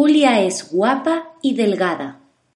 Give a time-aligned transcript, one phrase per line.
[0.00, 2.19] Julia es guapa y delgada.